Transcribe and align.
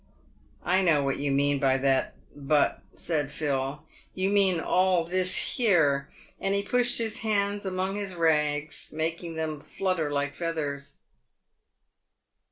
"I 0.65 0.81
know 0.81 1.03
what 1.03 1.17
you 1.19 1.29
mean 1.31 1.59
by 1.59 1.77
that' 1.77 2.15
but,'" 2.35 2.81
said 2.95 3.31
Phil;" 3.31 3.83
you 4.15 4.31
mean 4.31 4.59
all 4.59 5.03
this 5.05 5.37
here." 5.57 6.09
And 6.39 6.55
he 6.55 6.63
pushed 6.63 6.97
his 6.97 7.17
hands 7.19 7.67
among 7.67 7.97
his 7.97 8.15
rags, 8.15 8.89
making 8.91 9.35
them 9.35 9.59
flutter 9.61 10.11
like 10.11 10.33
feathers. 10.33 10.95